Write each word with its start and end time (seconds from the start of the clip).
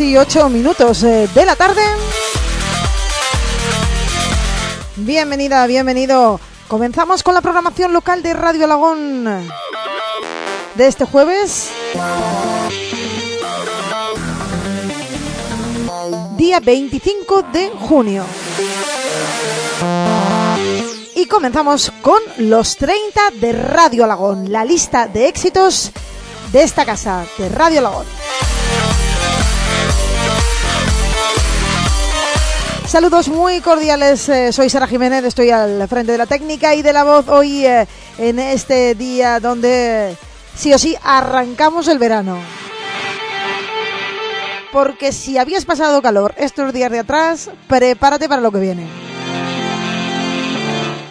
Y 0.00 0.16
minutos 0.48 1.02
eh, 1.02 1.28
de 1.34 1.44
la 1.44 1.56
tarde. 1.56 1.82
Bienvenida, 4.94 5.66
bienvenido. 5.66 6.38
Comenzamos 6.68 7.24
con 7.24 7.34
la 7.34 7.40
programación 7.40 7.92
local 7.92 8.22
de 8.22 8.32
Radio 8.32 8.66
Alagón 8.66 9.24
de 10.76 10.86
este 10.86 11.04
jueves. 11.04 11.70
Día 16.36 16.60
25 16.60 17.42
de 17.52 17.70
junio. 17.70 18.24
Y 21.16 21.26
comenzamos 21.26 21.90
con 22.02 22.20
los 22.36 22.76
30 22.76 23.20
de 23.40 23.52
Radio 23.52 24.04
Alagón, 24.04 24.52
la 24.52 24.64
lista 24.64 25.08
de 25.08 25.26
éxitos 25.26 25.90
de 26.52 26.62
esta 26.62 26.84
casa, 26.84 27.26
de 27.36 27.48
Radio 27.48 27.80
Alagón. 27.80 28.06
Saludos 32.88 33.28
muy 33.28 33.60
cordiales, 33.60 34.30
eh, 34.30 34.50
soy 34.50 34.70
Sara 34.70 34.86
Jiménez, 34.86 35.22
estoy 35.22 35.50
al 35.50 35.86
frente 35.88 36.12
de 36.12 36.16
la 36.16 36.24
técnica 36.24 36.74
y 36.74 36.80
de 36.80 36.94
la 36.94 37.04
voz 37.04 37.28
hoy 37.28 37.66
eh, 37.66 37.86
en 38.16 38.38
este 38.38 38.94
día 38.94 39.40
donde 39.40 40.16
sí 40.56 40.72
o 40.72 40.78
sí 40.78 40.96
arrancamos 41.04 41.86
el 41.88 41.98
verano. 41.98 42.38
Porque 44.72 45.12
si 45.12 45.36
habías 45.36 45.66
pasado 45.66 46.00
calor 46.00 46.34
estos 46.38 46.72
días 46.72 46.90
de 46.90 47.00
atrás, 47.00 47.50
prepárate 47.66 48.26
para 48.26 48.40
lo 48.40 48.50
que 48.50 48.60
viene. 48.60 48.86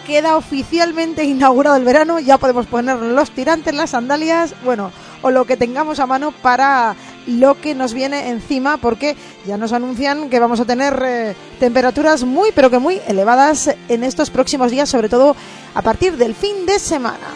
Queda 0.04 0.36
oficialmente 0.36 1.22
inaugurado 1.22 1.76
el 1.76 1.84
verano, 1.84 2.18
ya 2.18 2.38
podemos 2.38 2.66
poner 2.66 2.96
los 2.96 3.30
tirantes, 3.30 3.72
las 3.72 3.90
sandalias, 3.90 4.52
bueno, 4.64 4.90
o 5.22 5.30
lo 5.30 5.44
que 5.44 5.56
tengamos 5.56 6.00
a 6.00 6.06
mano 6.06 6.32
para 6.32 6.96
lo 7.28 7.60
que 7.60 7.74
nos 7.74 7.92
viene 7.92 8.30
encima 8.30 8.78
porque 8.78 9.16
ya 9.46 9.56
nos 9.56 9.72
anuncian 9.72 10.30
que 10.30 10.40
vamos 10.40 10.60
a 10.60 10.64
tener 10.64 11.00
eh, 11.04 11.34
temperaturas 11.60 12.24
muy 12.24 12.50
pero 12.52 12.70
que 12.70 12.78
muy 12.78 13.00
elevadas 13.06 13.70
en 13.88 14.02
estos 14.02 14.30
próximos 14.30 14.70
días, 14.70 14.88
sobre 14.88 15.08
todo 15.08 15.36
a 15.74 15.82
partir 15.82 16.16
del 16.16 16.34
fin 16.34 16.66
de 16.66 16.78
semana. 16.78 17.28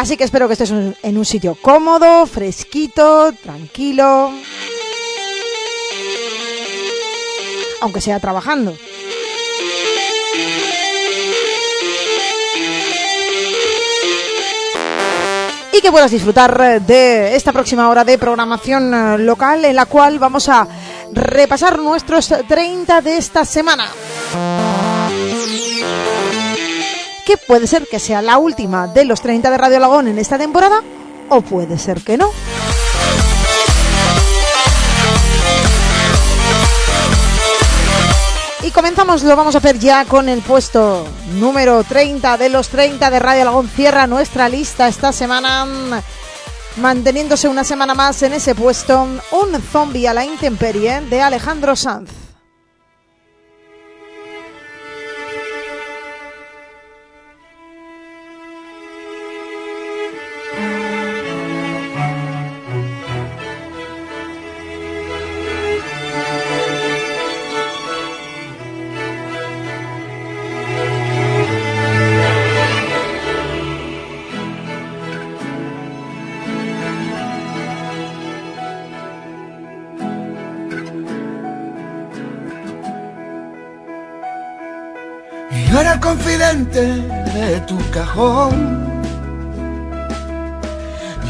Así 0.00 0.16
que 0.16 0.24
espero 0.24 0.46
que 0.46 0.54
estés 0.54 0.70
en 0.70 1.18
un 1.18 1.24
sitio 1.26 1.54
cómodo, 1.60 2.24
fresquito, 2.24 3.32
tranquilo. 3.42 4.32
Aunque 7.82 8.00
sea 8.00 8.18
trabajando. 8.18 8.74
Que 15.80 15.90
puedas 15.90 16.10
disfrutar 16.10 16.82
de 16.82 17.34
esta 17.34 17.52
próxima 17.52 17.88
hora 17.88 18.04
de 18.04 18.18
programación 18.18 18.92
eh, 18.92 19.18
local 19.18 19.64
en 19.64 19.76
la 19.76 19.86
cual 19.86 20.18
vamos 20.18 20.48
a 20.48 20.66
repasar 21.12 21.78
nuestros 21.78 22.32
30 22.46 23.00
de 23.00 23.16
esta 23.16 23.44
semana. 23.44 23.88
Que 27.24 27.36
puede 27.36 27.66
ser 27.66 27.86
que 27.86 27.98
sea 27.98 28.20
la 28.20 28.38
última 28.38 28.88
de 28.88 29.04
los 29.04 29.20
30 29.20 29.50
de 29.50 29.58
Radio 29.58 29.78
Lagón 29.78 30.08
en 30.08 30.18
esta 30.18 30.38
temporada 30.38 30.82
o 31.28 31.40
puede 31.40 31.78
ser 31.78 32.02
que 32.02 32.16
no. 32.16 32.30
Y 38.70 38.72
comenzamos, 38.72 39.24
lo 39.24 39.34
vamos 39.34 39.56
a 39.56 39.58
hacer 39.58 39.80
ya 39.80 40.04
con 40.04 40.28
el 40.28 40.42
puesto 40.42 41.04
número 41.40 41.82
30 41.82 42.36
de 42.36 42.48
los 42.50 42.68
30 42.68 43.10
de 43.10 43.18
Radio 43.18 43.44
Lagón. 43.44 43.68
Cierra 43.68 44.06
nuestra 44.06 44.48
lista 44.48 44.86
esta 44.86 45.10
semana, 45.10 45.66
manteniéndose 46.76 47.48
una 47.48 47.64
semana 47.64 47.94
más 47.94 48.22
en 48.22 48.32
ese 48.32 48.54
puesto, 48.54 49.02
un 49.32 49.62
zombie 49.72 50.06
a 50.06 50.14
la 50.14 50.24
intemperie 50.24 51.00
de 51.00 51.20
Alejandro 51.20 51.74
Sanz. 51.74 52.19
De 86.72 87.60
tu 87.66 87.76
cajón. 87.90 89.00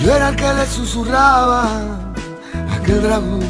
Yo 0.02 0.14
era 0.14 0.30
el 0.30 0.36
que 0.36 0.52
le 0.52 0.66
susurraba 0.66 1.64
a 1.64 2.74
aquel 2.76 3.02
dragón. 3.02 3.40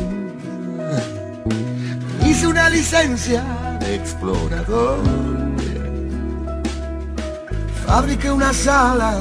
Hice 2.24 2.46
una 2.46 2.68
licencia 2.68 3.42
de 3.80 3.96
explorador. 3.96 4.98
Fabriqué 7.86 8.30
una 8.30 8.52
sala, 8.52 9.18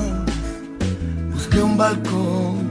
busqué 1.33 1.61
un 1.61 1.75
balcón. 1.77 2.69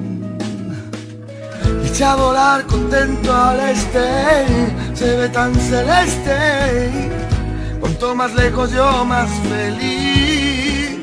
Eché 1.84 2.04
a 2.04 2.14
volar 2.14 2.64
contento 2.66 3.34
al 3.34 3.58
este, 3.60 4.46
se 4.94 5.16
ve 5.16 5.28
tan 5.30 5.52
celeste 5.54 7.18
Cuanto 7.98 8.14
más 8.14 8.32
lejos 8.34 8.70
yo 8.70 9.04
más 9.04 9.28
feliz. 9.50 10.96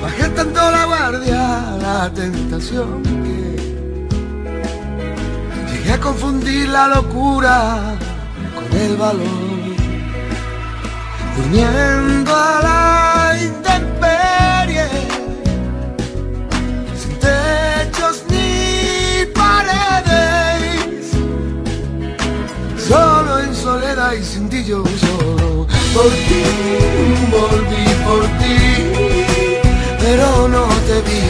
Bajé 0.00 0.30
tanto 0.30 0.70
la 0.70 0.86
guardia, 0.86 1.76
la 1.82 2.10
tentación 2.14 3.02
que 3.02 3.56
llegué 5.72 5.92
a 5.92 6.00
confundir 6.00 6.70
la 6.70 6.88
locura 6.88 7.98
con 8.54 8.64
el 8.80 8.96
valor. 8.96 9.26
Durmiendo 11.36 12.34
a 12.34 12.60
la 12.62 13.36
intemperie, 13.44 14.29
y 24.14 24.24
sin 24.24 24.48
ti 24.48 24.64
yo 24.64 24.82
solo. 24.84 25.66
Por 25.94 26.10
ti 26.28 26.42
volví 27.30 27.86
por 28.04 28.22
ti, 28.40 28.58
pero 30.00 30.48
no 30.48 30.66
te 30.86 30.96
vi. 31.06 31.22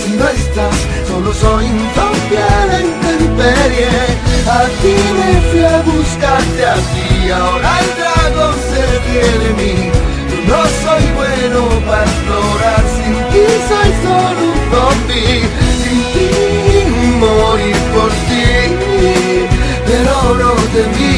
Si 0.00 0.10
no 0.12 0.28
estás, 0.28 0.76
solo 1.06 1.32
soy 1.34 1.64
un 1.66 1.86
zombie 1.94 2.38
a 2.38 2.66
la 2.66 2.80
intemperie. 2.80 3.88
A 4.46 4.64
ti 4.80 4.94
me 5.18 5.30
fui 5.50 5.64
a 5.64 5.82
buscarte 5.82 6.64
a 6.64 6.76
ti, 6.92 7.30
ahora 7.30 7.80
el 7.80 7.90
dragón 7.98 8.54
se 8.68 8.82
ríe 9.04 9.30
de 9.44 9.50
mí. 9.60 9.90
No 10.46 10.60
soy 10.82 11.04
bueno 11.18 11.60
para 11.86 12.04
explorar, 12.04 12.84
sin 12.96 13.14
ti 13.30 13.44
soy 13.68 13.90
solo 14.04 14.40
un 14.52 14.60
zombie. 14.72 15.42
Sin 15.82 15.98
ti 16.12 16.28
morir 17.20 17.76
por 17.92 18.10
ti, 18.28 19.57
pero 19.88 20.34
no 20.34 20.52
te 20.72 20.82
vi. 20.96 21.16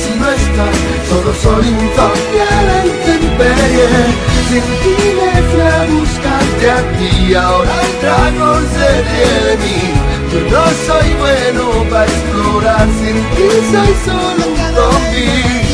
Si 0.00 0.10
no 0.18 0.26
estás, 0.40 0.76
solo 1.08 1.32
soy 1.44 1.68
un 1.68 1.86
zombie 1.96 2.42
a 2.50 2.62
la 2.68 2.78
intemperie. 2.86 3.88
Sin 4.48 4.66
ti 4.82 4.96
me 5.18 5.32
fui 5.48 5.60
a 5.60 5.80
buscarte 5.94 6.70
a 6.70 6.80
ti, 6.96 7.34
ahora 7.34 7.76
el 7.82 7.94
ríe 9.08 9.34
de 9.46 9.54
mí. 9.62 9.80
Yo 10.32 10.40
no 10.52 10.64
soy 10.86 11.08
bueno 11.24 11.62
para 11.90 12.06
explorar, 12.06 12.88
sin 12.98 13.18
ti 13.34 13.48
soy 13.70 13.92
solo 14.06 14.42
un 14.50 14.58
zombie. 14.74 15.69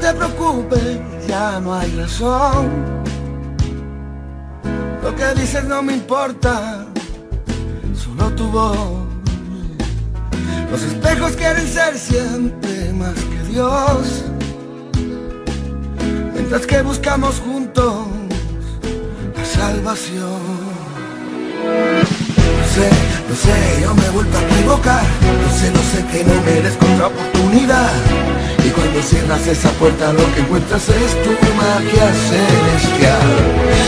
Te 0.00 0.14
preocupes, 0.14 0.98
ya 1.28 1.60
no 1.60 1.74
hay 1.74 1.94
razón. 1.94 2.70
Lo 5.02 5.14
que 5.14 5.40
dices 5.40 5.64
no 5.64 5.82
me 5.82 5.94
importa, 5.94 6.86
solo 7.94 8.30
tu 8.34 8.48
voz. 8.48 9.06
Los 10.70 10.82
espejos 10.82 11.32
quieren 11.32 11.66
ser 11.66 11.98
siempre 11.98 12.92
más 12.92 13.14
que 13.14 13.42
Dios. 13.50 14.24
Mientras 16.34 16.66
que 16.66 16.82
buscamos 16.82 17.40
juntos 17.40 18.06
la 19.36 19.44
salvación. 19.44 20.60
No 22.70 22.76
sé, 22.76 22.90
no 23.28 23.34
sé, 23.34 23.82
yo 23.82 23.92
me 23.96 24.06
he 24.06 24.10
vuelto 24.10 24.38
a 24.38 24.42
equivocar. 24.42 25.02
No 25.42 25.50
sé, 25.58 25.72
no 25.72 25.82
sé 25.90 26.06
que 26.06 26.22
no 26.22 26.40
merezco 26.42 26.86
otra 26.94 27.08
oportunidad. 27.08 27.90
Y 28.64 28.68
cuando 28.70 29.02
cierras 29.02 29.44
esa 29.44 29.70
puerta 29.70 30.12
lo 30.12 30.32
que 30.32 30.40
encuentras 30.42 30.88
es 30.88 31.20
tu 31.24 31.30
magia 31.56 32.12
celestial. 32.30 33.30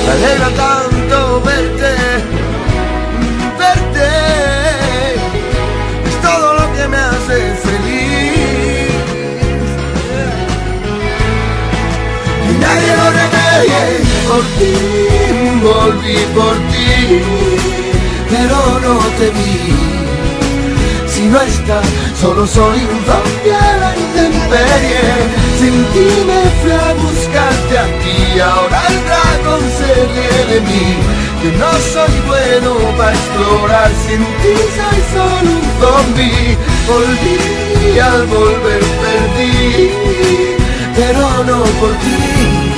Me 0.05 0.11
alegra 0.11 0.51
tanto 0.51 1.41
verte, 1.43 1.95
verte. 3.57 4.09
Es 6.09 6.21
todo 6.21 6.55
lo 6.55 6.73
que 6.75 6.89
me 6.89 6.97
hace 6.97 7.55
feliz. 7.63 8.91
Y 12.51 12.53
nadie 12.59 12.97
lo 12.97 13.11
remedie. 13.21 13.83
Por 14.27 14.43
ti, 14.59 14.75
volví 15.63 16.19
por 16.35 16.57
ti, 16.73 17.92
pero 18.33 18.59
no 18.81 18.99
te 19.19 19.29
vi. 19.37 19.77
Si 21.07 21.23
no 21.27 21.41
estás, 21.43 21.87
solo 22.21 22.47
soy 22.47 22.81
zombie 23.07 23.55
a 23.55 23.77
la 23.83 23.91
intemperie. 23.97 25.05
Sin 25.59 25.77
ti 25.93 26.09
me 26.29 26.41
fui 26.61 26.73
a 26.73 26.89
buscarte 27.05 27.75
a 27.85 27.87
ti, 28.01 28.41
ahora 28.41 28.81
el 28.89 28.99
dragón 29.07 29.63
se 29.79 29.91
ríe 30.13 30.41
de 30.53 30.61
mí. 30.69 30.87
Yo 31.43 31.51
no 31.63 31.73
soy 31.93 32.15
bueno 32.33 32.71
para 32.97 33.13
explorar, 33.13 33.91
sin 34.07 34.23
ti 34.43 34.55
soy 34.79 35.01
solo 35.15 35.51
un 35.59 35.67
zombie. 35.81 36.57
Volví 36.89 37.39
y 37.95 37.99
al 37.99 38.27
volver 38.27 38.83
perdí, 39.03 39.91
pero 40.97 41.45
no 41.45 41.59
por 41.81 41.93
ti 42.03 42.73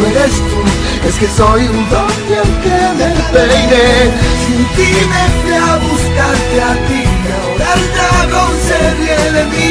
no 0.00 0.06
eres 0.06 0.32
tú, 0.32 1.08
es 1.08 1.14
que 1.16 1.26
soy 1.28 1.62
un 1.68 1.86
zombie 1.90 2.38
aunque 2.42 2.76
me 2.98 3.10
peine. 3.32 4.39
Sin 4.60 4.68
ti 4.76 4.92
me 5.12 5.24
fui 5.40 5.54
a 5.54 5.76
buscarte 5.78 6.60
a 6.60 6.72
ti, 6.86 7.02
ahora 7.34 7.68
el 7.76 7.84
dragón 7.94 8.52
se 8.66 8.78
ríe 8.98 9.32
de 9.32 9.44
mí. 9.52 9.70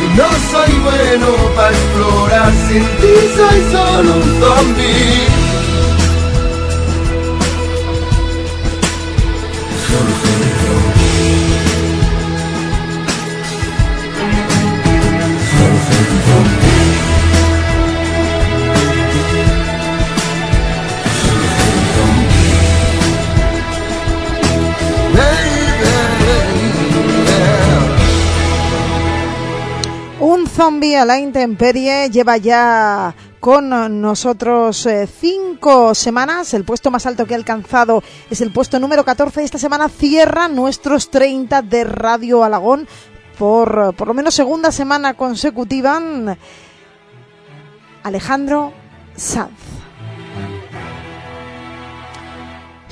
Y 0.00 0.16
no 0.16 0.28
soy 0.50 0.72
bueno 0.80 1.28
para 1.54 1.70
explorar, 1.70 2.52
sin 2.66 2.84
ti 3.00 3.14
soy 3.36 3.58
solo 3.72 4.14
un 4.14 4.40
zombie. 4.40 5.52
Zombie 30.52 30.96
a 30.96 31.04
la 31.06 31.18
intemperie 31.18 32.10
lleva 32.10 32.36
ya 32.36 33.14
con 33.40 33.70
nosotros 34.00 34.84
eh, 34.86 35.06
cinco 35.06 35.94
semanas. 35.94 36.52
El 36.52 36.64
puesto 36.64 36.90
más 36.90 37.06
alto 37.06 37.26
que 37.26 37.34
ha 37.34 37.38
alcanzado 37.38 38.02
es 38.28 38.40
el 38.42 38.52
puesto 38.52 38.78
número 38.78 39.04
14. 39.04 39.42
Esta 39.42 39.58
semana 39.58 39.88
cierra 39.88 40.48
nuestros 40.48 41.10
30 41.10 41.62
de 41.62 41.84
Radio 41.84 42.44
Alagón 42.44 42.86
por 43.38 43.94
por 43.94 44.08
lo 44.08 44.14
menos 44.14 44.34
segunda 44.34 44.70
semana 44.70 45.14
consecutiva. 45.14 46.00
Alejandro 48.02 48.74
Sanz. 49.16 49.71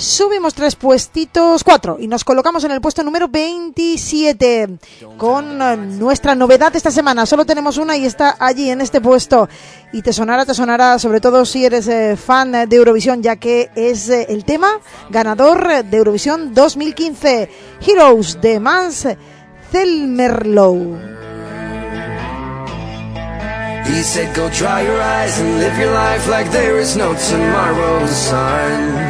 Subimos 0.00 0.54
tres 0.54 0.76
puestitos, 0.76 1.62
cuatro, 1.62 1.98
y 2.00 2.08
nos 2.08 2.24
colocamos 2.24 2.64
en 2.64 2.70
el 2.70 2.80
puesto 2.80 3.02
número 3.02 3.28
27 3.28 4.78
con 5.18 5.58
nuestra 5.98 6.34
novedad 6.34 6.74
esta 6.74 6.90
semana. 6.90 7.26
Solo 7.26 7.44
tenemos 7.44 7.76
una 7.76 7.98
y 7.98 8.06
está 8.06 8.34
allí 8.38 8.70
en 8.70 8.80
este 8.80 9.02
puesto. 9.02 9.46
Y 9.92 10.00
te 10.00 10.14
sonará, 10.14 10.46
te 10.46 10.54
sonará, 10.54 10.98
sobre 10.98 11.20
todo 11.20 11.44
si 11.44 11.66
eres 11.66 11.86
eh, 11.86 12.16
fan 12.16 12.50
de 12.50 12.76
Eurovisión, 12.76 13.22
ya 13.22 13.36
que 13.36 13.70
es 13.74 14.08
eh, 14.08 14.24
el 14.30 14.46
tema 14.46 14.80
ganador 15.10 15.84
de 15.84 15.96
Eurovisión 15.98 16.54
2015, 16.54 17.50
Heroes 17.86 18.40
de 18.40 18.58
Mans 18.58 19.06
Zelmerlow. 19.70 20.98
He 23.84 24.02
said, 24.02 24.34
Go 24.34 24.48
dry 24.48 24.80
your 24.80 24.98
eyes 24.98 25.38
and 25.38 25.58
live 25.58 25.78
your 25.78 25.92
life 25.92 26.26
like 26.26 26.50
there 26.52 26.78
is 26.78 26.96
no 26.96 27.12
tomorrow, 27.28 28.06
son. 28.06 29.09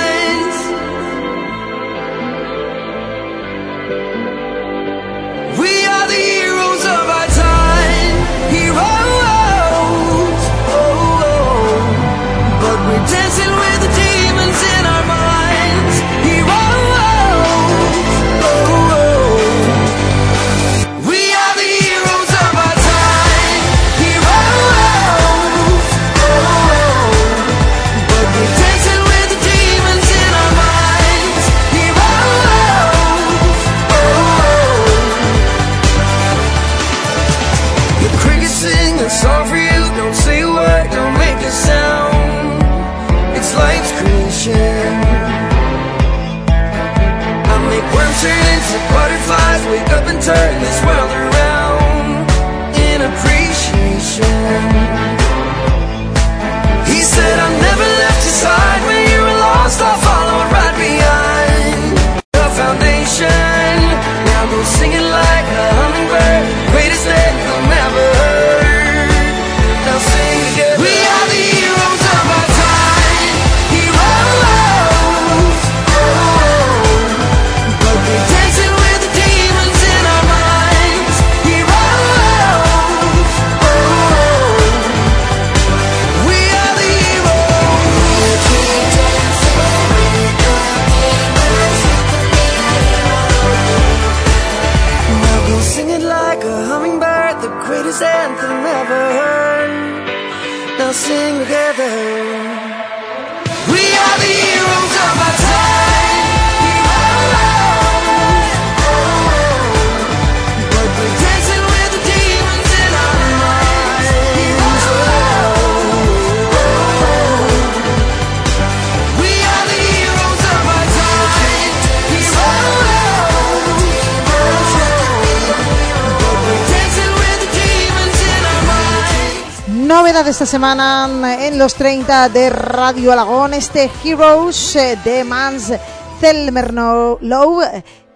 semana 130.51 131.07
en 131.47 131.57
los 131.57 131.75
30 131.75 132.27
de 132.27 132.49
Radio 132.49 133.13
Alagón, 133.13 133.53
este 133.53 133.89
Heroes 134.03 134.75
eh, 134.75 134.99
de 135.01 135.23
Mans 135.23 135.71
Zelmerno 136.19 137.17
Low, 137.21 137.61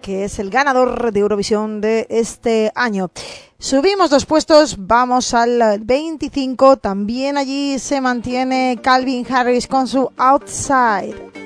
que 0.02 0.24
es 0.24 0.38
el 0.38 0.50
ganador 0.50 1.12
de 1.12 1.20
Eurovisión 1.20 1.80
de 1.80 2.06
este 2.10 2.70
año. 2.74 3.10
Subimos 3.58 4.10
dos 4.10 4.26
puestos, 4.26 4.76
vamos 4.78 5.32
al 5.32 5.80
25, 5.80 6.76
también 6.76 7.38
allí 7.38 7.78
se 7.78 8.02
mantiene 8.02 8.80
Calvin 8.82 9.26
Harris 9.32 9.66
con 9.66 9.88
su 9.88 10.10
Outside. 10.18 11.45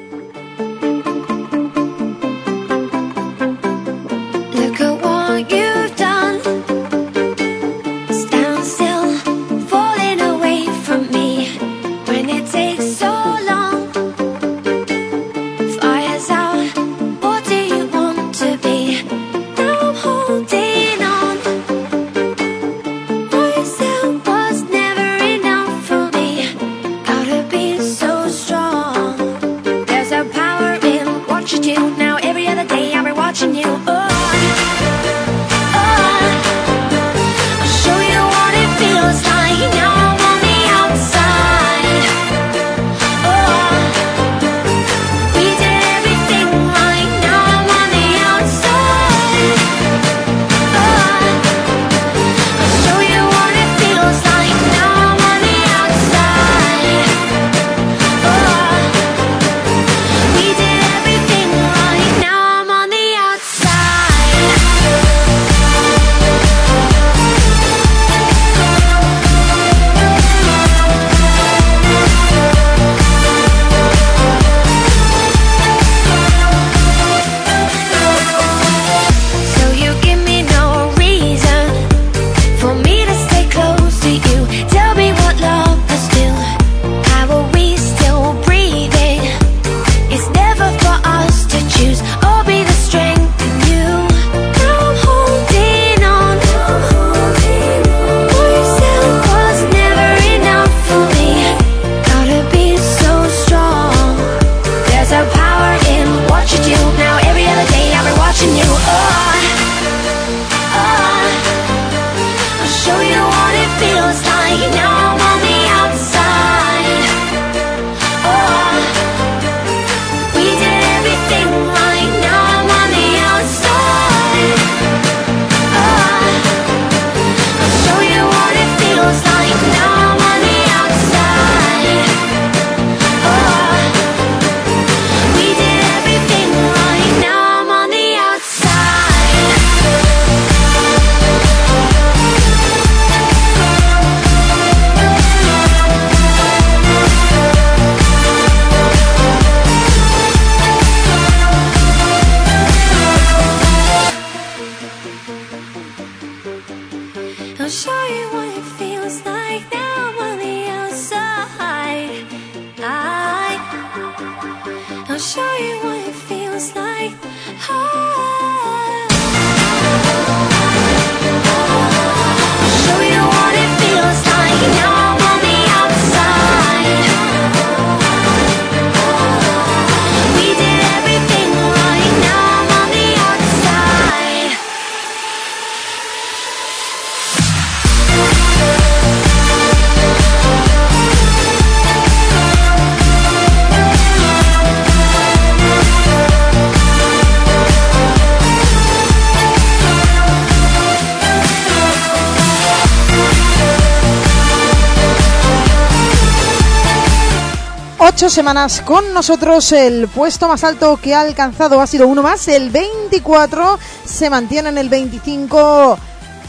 18 208.21 208.35
semanas 208.35 208.83
con 208.83 209.15
nosotros. 209.15 209.73
El 209.73 210.07
puesto 210.07 210.47
más 210.47 210.63
alto 210.63 210.99
que 210.99 211.15
ha 211.15 211.23
alcanzado 211.23 211.81
ha 211.81 211.87
sido 211.87 212.07
uno 212.07 212.23
más. 212.23 212.49
El 212.49 212.69
24 212.69 213.79
se 214.05 214.29
mantiene 214.29 214.69
en 214.69 214.77
el 214.77 214.91
25 214.91 215.99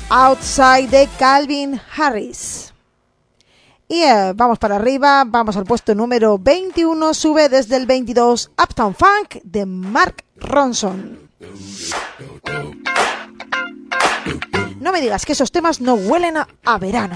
Outside 0.10 0.90
de 0.90 1.08
Calvin 1.18 1.80
Harris. 1.96 2.74
Y 3.88 4.02
eh, 4.02 4.34
vamos 4.36 4.60
para 4.60 4.76
arriba, 4.76 5.24
vamos 5.26 5.56
al 5.56 5.64
puesto 5.64 5.96
número 5.96 6.38
21, 6.38 7.14
sube 7.14 7.48
desde 7.48 7.78
el 7.78 7.86
22 7.86 8.52
Uptown 8.62 8.94
Funk 8.94 9.42
de 9.42 9.66
Mark 9.66 10.26
Ronson. 10.36 11.30
No 14.82 14.92
me 14.92 15.00
digas 15.00 15.26
que 15.26 15.32
esos 15.32 15.54
temas 15.54 15.80
no 15.80 15.94
huelen 15.94 16.36
a 16.36 16.78
verano. 16.80 17.16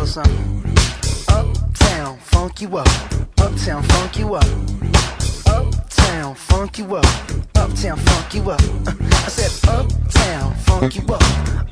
Little 0.00 0.06
something. 0.06 0.74
Uptown, 1.28 2.18
funk 2.18 2.60
you 2.60 2.76
up. 2.76 2.88
Uptown, 3.38 3.82
funk 3.82 4.18
you 4.18 4.34
up. 4.34 4.44
Uptown, 5.46 6.34
funk 6.34 6.78
you 6.78 6.96
up. 6.96 7.04
Uptown, 7.56 7.98
funk 7.98 8.34
you 8.34 8.50
up. 8.50 8.60
Uh, 8.86 8.94
I 9.00 9.28
said, 9.28 9.68
Uptown, 9.68 10.54
funk 10.54 10.96
you 10.96 11.02
up. 11.02 11.22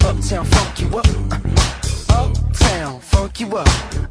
Uptown, 0.05 0.45
funk 0.45 0.81
you 0.81 0.99
up. 0.99 1.07
Uh, 1.31 2.23
Uptown, 2.23 3.01
funk 3.01 3.41
you 3.41 3.57
up. 3.57 3.69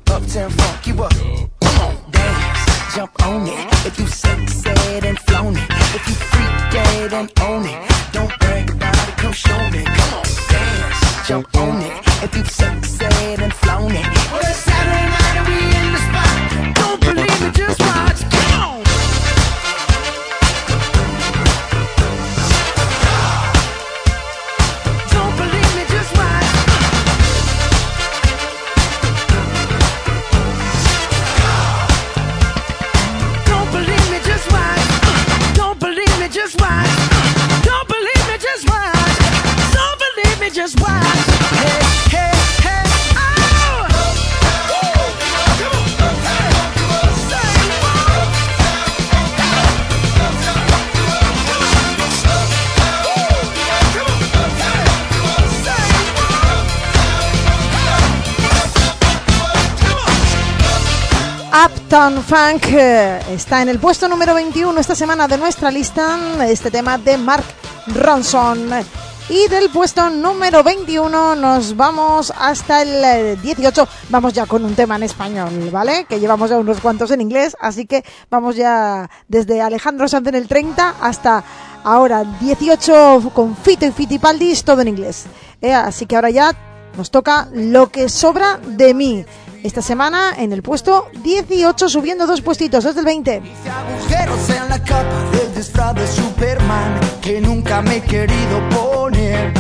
Uptown, 0.10 0.50
funk 0.50 0.88
you 0.88 1.04
up. 1.04 1.14
Come 1.62 1.80
on, 1.82 2.12
dance, 2.12 2.96
jump 2.96 3.24
on 3.24 3.48
it. 3.48 3.86
If 3.86 4.00
you 4.00 4.08
sexed 4.08 4.66
and 4.68 5.20
flown 5.20 5.56
it. 5.56 5.70
If 5.70 6.08
you 6.08 6.16
freak 6.16 6.72
dead 6.72 7.14
and 7.14 7.32
own 7.42 7.66
it. 7.66 7.92
Don't 8.14 8.40
brag 8.40 8.70
about 8.72 9.10
it, 9.10 9.18
come 9.18 9.34
show 9.34 9.70
me. 9.70 9.84
Come 9.84 10.14
on, 10.16 10.26
dance, 10.50 11.28
jump 11.28 11.56
on 11.56 11.82
it. 11.82 12.07
If 12.20 12.36
you've 12.36 12.50
sexed 12.50 13.04
and 13.04 13.54
flown 13.54 13.92
it. 13.92 14.57
Uptown 61.88 62.22
Funk 62.22 62.66
eh, 62.74 63.18
está 63.32 63.62
en 63.62 63.70
el 63.70 63.80
puesto 63.80 64.10
número 64.10 64.34
21 64.34 64.78
esta 64.78 64.94
semana 64.94 65.26
de 65.26 65.38
nuestra 65.38 65.72
lista, 65.72 66.20
este 66.46 66.70
tema 66.70 66.98
de 66.98 67.18
Mark 67.18 67.46
Ronson. 67.96 68.70
Y 69.30 69.48
del 69.48 69.70
puesto 69.70 70.10
número 70.10 70.64
21 70.64 71.38
nos 71.38 71.78
vamos 71.78 72.34
hasta 72.38 72.82
el 72.82 73.06
eh, 73.06 73.38
18. 73.42 73.88
Vamos 74.10 74.34
ya 74.34 74.46
con 74.46 74.66
un 74.66 74.76
tema 74.76 74.98
en 74.98 75.04
español, 75.04 75.70
¿vale? 75.72 76.04
Que 76.10 76.20
llevamos 76.20 76.50
ya 76.50 76.58
unos 76.58 76.82
cuantos 76.82 77.10
en 77.12 77.22
inglés, 77.22 77.56
así 77.62 77.86
que 77.86 78.04
vamos 78.30 78.58
ya 78.58 79.10
desde 79.30 79.62
Alejandro 79.62 80.10
Sanz 80.10 80.28
en 80.28 80.36
el 80.36 80.50
30 80.50 80.96
hasta 81.00 81.42
ahora 81.86 82.26
18 82.42 83.32
con 83.34 83.56
Fito 83.56 83.86
y 83.86 83.92
Fitipaldis, 83.94 84.66
todo 84.66 84.82
en 84.82 84.90
inglés. 84.90 85.24
Eh, 85.62 85.72
así 85.74 86.06
que 86.06 86.18
ahora 86.18 86.32
ya 86.32 86.54
nos 86.98 87.12
toca 87.12 87.48
lo 87.54 87.90
que 87.92 88.10
sobra 88.10 88.60
de 88.62 88.94
mí. 88.94 89.26
Esta 89.64 89.82
semana 89.82 90.34
en 90.38 90.54
el 90.54 90.62
puesto 90.62 91.10
18, 91.24 91.90
subiendo 91.90 92.28
dos 92.28 92.42
puestitos 92.42 92.84
desde 92.84 93.00
el 93.00 93.06
20. 93.06 93.42
Hice 93.44 93.70
agujeros 93.70 94.50
en 94.50 94.70
la 94.70 94.84
capa 94.84 95.30
del 95.32 95.56
disfraz 95.56 95.96
de 95.96 96.08
Superman 96.08 97.00
que 97.22 97.42
nunca 97.42 97.82
me 97.82 97.98
he 97.98 98.02
querido 98.02 98.70
poner. 98.70 99.54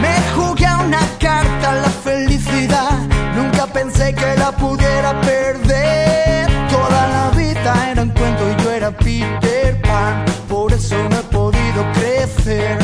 Me 0.00 0.14
jugué 0.34 0.66
a 0.66 0.78
una 0.78 1.00
carta 1.18 1.74
la 1.74 1.90
felicidad, 1.90 2.98
nunca 3.36 3.66
pensé 3.66 4.14
que 4.14 4.36
la 4.36 4.52
pudiera 4.52 5.20
perder. 5.20 6.48
Toda 6.70 7.06
la 7.08 7.30
vida 7.36 7.90
era 7.92 8.02
un 8.02 8.10
cuento 8.10 8.42
y 8.50 8.62
yo 8.62 8.70
era 8.70 8.90
Peter 8.96 9.80
Pan, 9.82 10.24
por 10.48 10.72
eso 10.72 10.96
no 11.08 11.16
he 11.18 11.22
podido 11.24 11.92
crecer. 11.94 12.78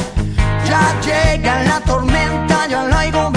Ya 0.66 1.00
llega 1.00 1.62
la 1.64 1.80
tormenta, 1.80 2.66
ya 2.68 2.84
la 2.84 2.98
oigo 3.00 3.30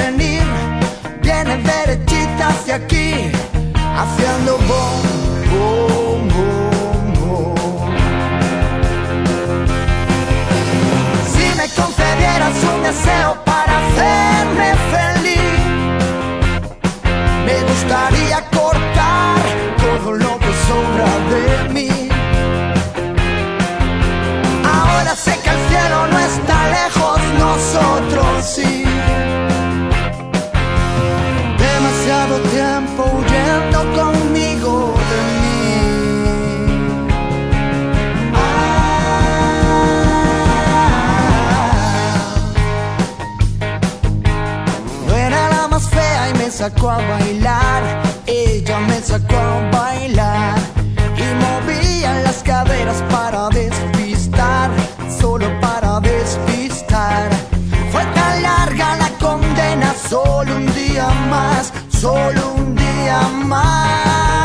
aquí, 2.75 3.31
haciendo 3.73 4.57
bom, 4.67 5.01
bom, 5.51 6.27
bom, 6.27 7.13
bom. 7.13 7.55
Si 11.33 11.45
me 11.57 11.69
concedieras 11.69 12.63
un 12.63 12.83
deseo 12.83 13.34
sacó 46.69 46.89
a 46.89 46.97
bailar. 46.97 47.84
Ella 48.25 48.80
me 48.80 48.99
sacó 48.99 49.38
a 49.38 49.69
bailar 49.69 50.58
y 51.15 51.25
movía 51.43 52.21
las 52.23 52.41
caderas 52.41 53.04
para 53.12 53.49
despistar, 53.49 54.71
solo 55.19 55.47
para 55.62 55.99
despistar. 55.99 57.30
Fue 57.91 58.04
tan 58.15 58.41
larga 58.41 58.95
la 58.95 59.10
condena, 59.19 59.93
solo 60.10 60.56
un 60.56 60.65
día 60.73 61.08
más, 61.30 61.71
solo 61.89 62.54
un 62.58 62.75
día 62.75 63.19
más. 63.43 64.44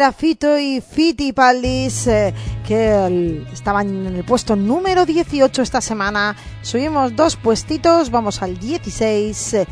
Era 0.00 0.12
Fito 0.12 0.58
y 0.58 0.80
Fitipaldis 0.80 2.06
eh, 2.06 2.32
que 2.66 2.90
el- 3.06 3.46
estaban 3.52 4.06
en 4.06 4.16
el 4.16 4.24
puesto 4.24 4.56
número 4.56 5.04
18 5.04 5.60
esta 5.60 5.82
semana. 5.82 6.34
Subimos 6.62 7.14
dos 7.14 7.36
puestitos, 7.36 8.10
vamos 8.10 8.40
al 8.40 8.58
16. 8.58 9.52
eh, 9.54 9.66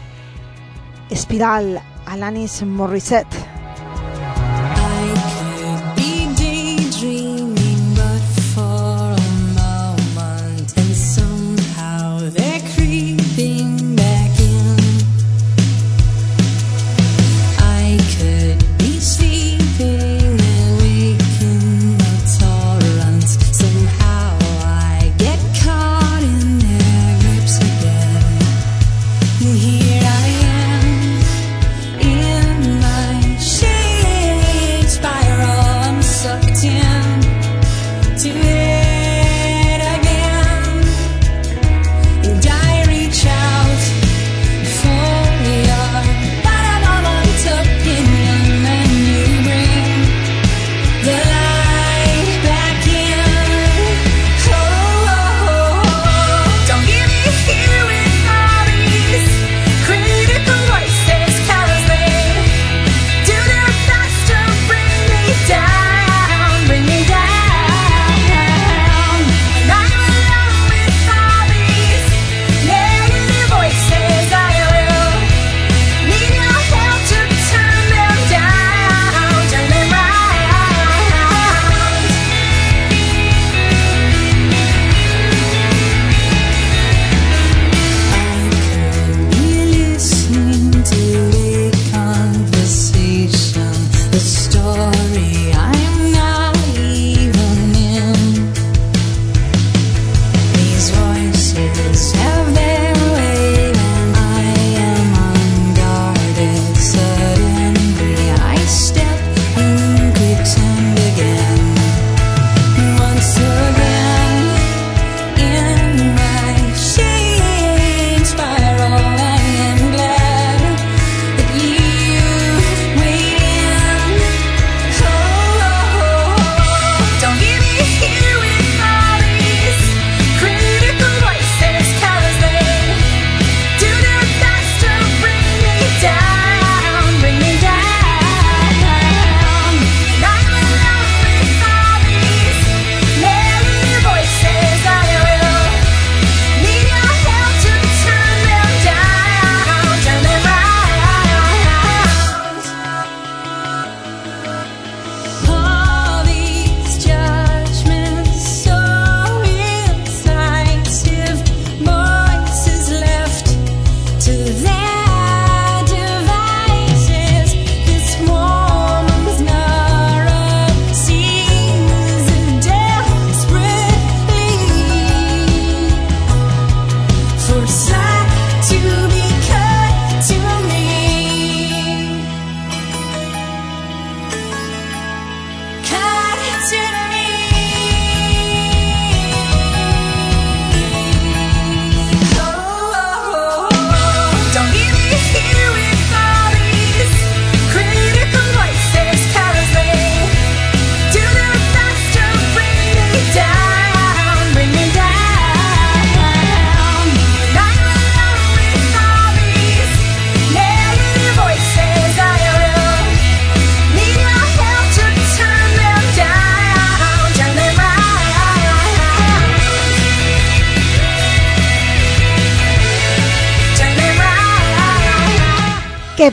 Espiral, 1.08 1.80
Alanis 2.04 2.62
Morissette. 2.62 3.57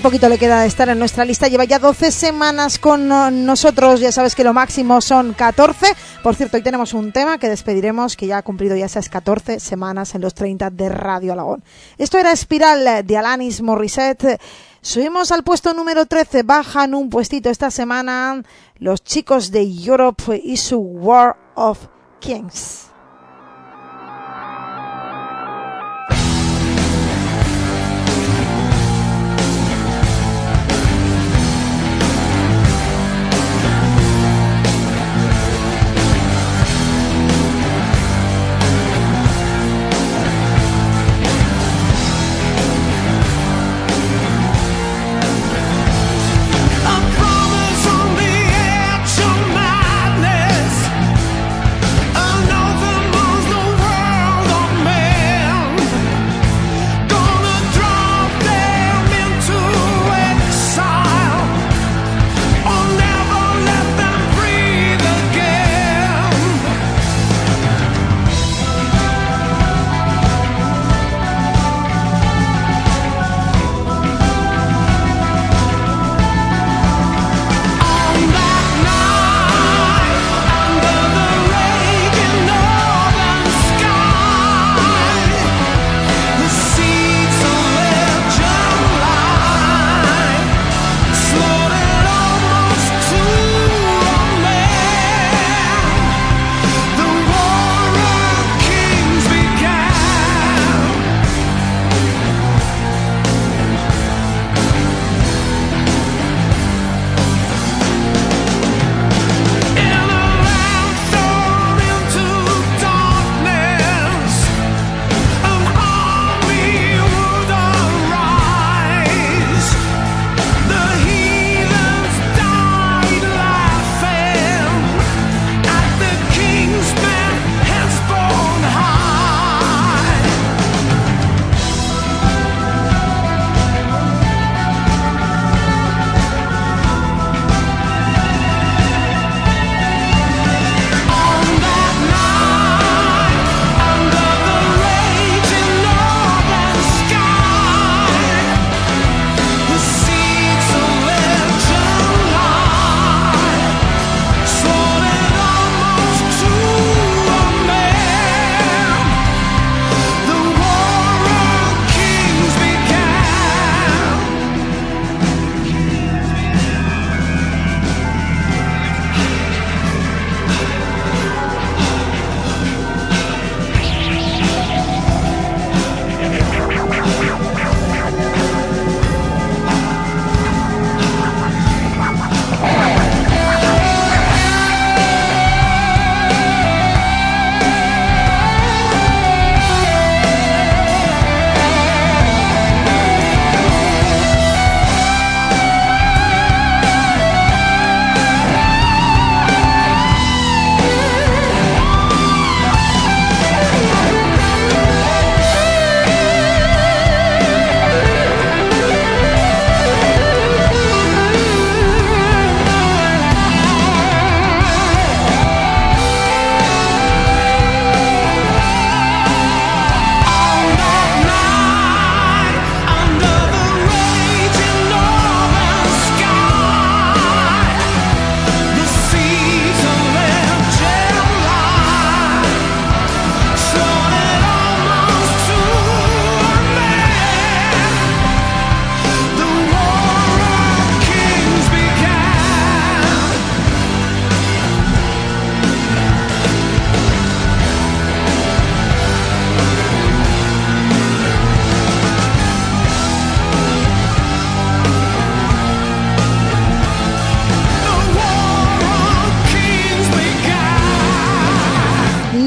Poquito 0.05 0.29
le 0.29 0.37
queda 0.37 0.61
de 0.61 0.67
estar 0.67 0.87
en 0.87 0.99
nuestra 0.99 1.25
lista. 1.25 1.47
Lleva 1.47 1.63
ya 1.63 1.79
12 1.79 2.11
semanas 2.11 2.77
con 2.77 3.11
eh, 3.11 3.31
nosotros. 3.31 3.99
Ya 3.99 4.11
sabes 4.11 4.35
que 4.35 4.43
lo 4.43 4.53
máximo 4.53 5.01
son 5.01 5.33
14. 5.33 5.87
Por 6.21 6.35
cierto, 6.35 6.57
hoy 6.57 6.63
tenemos 6.63 6.93
un 6.93 7.11
tema 7.11 7.39
que 7.39 7.49
despediremos 7.49 8.15
que 8.15 8.27
ya 8.27 8.37
ha 8.37 8.43
cumplido 8.43 8.75
ya 8.75 8.85
esas 8.85 9.09
14 9.09 9.59
semanas 9.59 10.13
en 10.13 10.21
los 10.21 10.35
30 10.35 10.69
de 10.69 10.89
Radio 10.89 11.33
Alagón. 11.33 11.63
Esto 11.97 12.19
era 12.19 12.31
Espiral 12.31 13.03
de 13.03 13.17
Alanis 13.17 13.63
Morissette. 13.63 14.39
Subimos 14.79 15.31
al 15.31 15.43
puesto 15.43 15.73
número 15.73 16.05
13. 16.05 16.43
Bajan 16.43 16.93
un 16.93 17.09
puestito 17.09 17.49
esta 17.49 17.71
semana 17.71 18.43
los 18.77 19.03
chicos 19.03 19.49
de 19.49 19.63
Europe 19.63 20.39
y 20.43 20.57
su 20.57 20.77
War 20.77 21.35
of 21.55 21.79
Kings. 22.19 22.84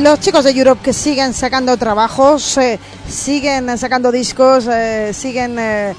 Los 0.08 0.20
chicos 0.20 0.42
de 0.42 0.52
Europe 0.52 0.80
que 0.82 0.94
siguen 0.94 1.34
sacando 1.34 1.76
trabajos, 1.76 2.56
eh, 2.56 2.80
siguen 3.06 3.76
sacando 3.76 4.10
discos, 4.10 4.66
eh, 4.66 5.12
siguen 5.12 5.58
eh, 5.58 5.94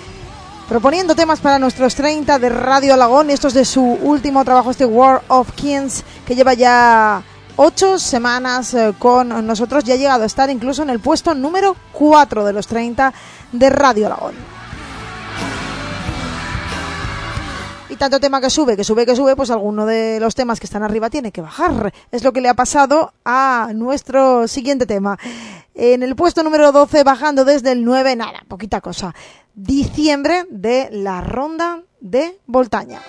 proponiendo 0.68 1.14
temas 1.14 1.40
para 1.40 1.60
nuestros 1.60 1.94
30 1.94 2.40
de 2.40 2.50
Radio 2.50 2.96
Alagón. 2.96 3.30
Esto 3.30 3.50
es 3.50 3.54
de 3.54 3.64
su 3.64 3.84
último 3.84 4.44
trabajo, 4.44 4.72
este 4.72 4.84
War 4.84 5.22
of 5.28 5.52
Kings, 5.52 6.04
que 6.26 6.34
lleva 6.34 6.56
ya 6.56 7.22
ocho 7.56 8.00
semanas 8.00 8.74
eh, 8.74 8.96
con 8.98 9.46
nosotros. 9.46 9.84
Ya 9.84 9.94
ha 9.94 9.98
llegado 9.98 10.24
a 10.24 10.26
estar 10.26 10.50
incluso 10.50 10.82
en 10.82 10.90
el 10.90 11.00
puesto 11.00 11.36
número 11.36 11.76
4 11.92 12.46
de 12.46 12.54
los 12.54 12.66
30 12.66 13.14
de 13.52 13.70
Radio 13.70 14.08
Alagón. 14.08 14.59
Tanto 18.00 18.20
tema 18.20 18.42
que 18.42 18.50
sube, 18.50 18.76
que 18.78 18.84
sube, 18.84 19.06
que 19.06 19.16
sube, 19.16 19.36
pues 19.36 19.52
alguno 19.52 19.86
de 19.86 20.20
los 20.20 20.34
temas 20.34 20.60
que 20.60 20.66
están 20.66 20.82
arriba 20.82 21.10
tiene 21.10 21.32
que 21.32 21.42
bajar. 21.42 21.94
Es 22.12 22.24
lo 22.24 22.32
que 22.32 22.42
le 22.42 22.50
ha 22.50 22.54
pasado 22.56 23.14
a 23.26 23.72
nuestro 23.76 24.48
siguiente 24.48 24.88
tema. 24.88 25.20
En 25.76 26.02
el 26.02 26.16
puesto 26.16 26.42
número 26.42 26.72
12, 26.72 27.04
bajando 27.04 27.46
desde 27.46 27.74
el 27.74 27.84
9, 27.84 28.16
nada, 28.16 28.40
poquita 28.48 28.82
cosa. 28.82 29.14
diciembre 29.54 30.46
de 30.50 30.90
la 30.92 31.22
ronda 31.22 31.84
de 32.00 32.40
Voltaña. 32.48 33.02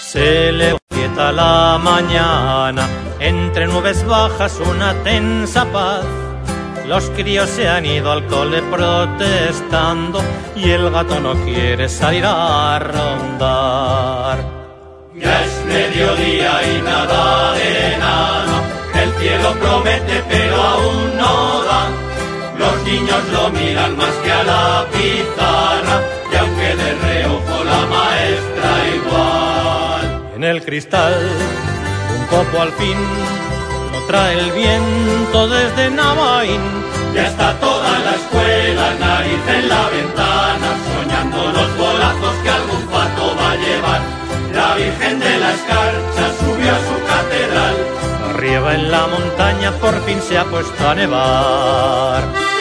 Se 0.00 0.52
le 0.52 0.78
quieta 0.88 1.32
la 1.32 1.80
mañana, 1.82 2.86
entre 3.18 3.66
nubes 3.66 4.06
bajas 4.06 4.60
una 4.60 4.94
tensa 5.02 5.64
paz. 5.72 6.31
Los 6.86 7.10
críos 7.10 7.48
se 7.48 7.68
han 7.68 7.86
ido 7.86 8.10
al 8.10 8.26
cole 8.26 8.60
protestando 8.62 10.20
y 10.56 10.70
el 10.70 10.90
gato 10.90 11.20
no 11.20 11.34
quiere 11.44 11.88
salir 11.88 12.24
a 12.26 12.78
rondar. 12.78 14.38
Ya 15.14 15.44
es 15.44 15.64
mediodía 15.64 16.60
y 16.76 16.82
nada 16.82 17.52
de 17.52 17.98
nada. 17.98 18.62
El 18.94 19.12
cielo 19.12 19.52
promete 19.60 20.24
pero 20.28 20.56
aún 20.56 21.16
no 21.16 21.62
da. 21.64 21.88
Los 22.58 22.82
niños 22.84 23.28
lo 23.32 23.50
miran 23.50 23.96
más 23.96 24.14
que 24.24 24.32
a 24.32 24.42
la 24.42 24.86
pizarra 24.92 26.02
y 26.32 26.36
aunque 26.36 26.76
de 26.76 26.94
reojo 26.94 27.64
la 27.64 27.86
maestra 27.86 28.70
igual. 28.96 30.32
En 30.36 30.44
el 30.44 30.64
cristal, 30.64 31.14
un 32.18 32.26
copo 32.26 32.60
al 32.60 32.72
fin, 32.72 32.96
trae 34.06 34.38
el 34.38 34.52
viento 34.52 35.48
desde 35.48 35.90
Navaín. 35.90 36.60
Ya 37.14 37.26
está 37.26 37.58
toda 37.60 37.98
la 37.98 38.14
escuela, 38.14 38.94
nariz 38.98 39.42
en 39.48 39.68
la 39.68 39.88
ventana, 39.88 40.68
soñando 40.94 41.52
los 41.52 41.76
golazos 41.76 42.34
que 42.42 42.50
algún 42.50 42.82
pato 42.86 43.36
va 43.36 43.52
a 43.52 43.56
llevar. 43.56 44.00
La 44.54 44.74
Virgen 44.74 45.18
de 45.20 45.38
la 45.38 45.52
Escarcha 45.52 46.26
subió 46.40 46.70
a 46.72 46.80
su 46.88 46.96
catedral. 47.12 47.76
Arriba 48.30 48.74
en 48.74 48.90
la 48.90 49.06
montaña 49.06 49.72
por 49.72 49.94
fin 50.04 50.20
se 50.20 50.38
ha 50.38 50.44
puesto 50.44 50.88
a 50.88 50.94
nevar. 50.94 52.51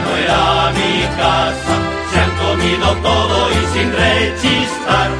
No 0.00 0.16
era 0.16 0.72
mi 0.72 1.02
casa, 1.16 1.74
se 2.10 2.20
han 2.20 2.30
comido 2.44 2.86
todo 3.02 3.50
y 3.50 3.60
sin 3.72 3.92
rechistar. 3.92 5.10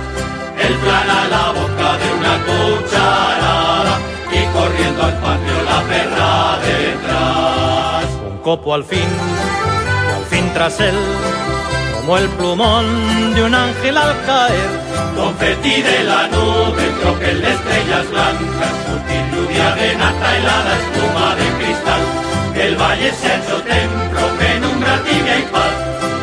El 0.67 0.75
plan 0.75 1.11
a 1.11 1.29
la 1.29 1.47
boca 1.59 1.89
de 2.01 2.09
una 2.19 2.35
cucharada 2.47 3.99
y 4.31 4.45
corriendo 4.57 5.03
al 5.03 5.15
patio 5.15 5.63
la 5.71 5.81
perra 5.83 6.59
detrás. 6.67 8.07
Un 8.31 8.39
copo 8.39 8.75
al 8.75 8.85
fin, 8.85 9.09
al 10.17 10.25
fin 10.27 10.51
tras 10.55 10.79
él, 10.81 10.95
como 11.97 12.17
el 12.17 12.29
plumón 12.31 13.35
de 13.35 13.43
un 13.43 13.55
ángel 13.55 13.97
al 13.97 14.15
caer. 14.25 14.71
Confeti 15.17 15.83
de 15.83 16.05
la 16.05 16.29
nube, 16.29 16.85
tropel 17.01 17.43
de 17.43 17.53
estrellas 17.53 18.11
blancas, 18.11 18.75
sutil 18.87 19.25
lluvia 19.33 19.75
de 19.75 19.97
nata, 19.97 20.37
helada 20.37 20.79
espuma 20.79 21.35
de 21.35 21.47
cristal. 21.59 22.03
El 22.55 22.77
valle 22.77 23.13
se 23.13 23.27
ha 23.29 23.37
hecho 23.37 23.63
templo, 23.63 24.21
penumbra 24.93 25.05
tibia 25.05 25.39
y 25.39 25.43
paz. 25.53 25.73